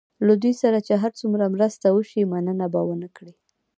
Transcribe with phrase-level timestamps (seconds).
[0.27, 3.33] له دوی سره چې هر څومره مرسته وشي مننه به ونه کړي.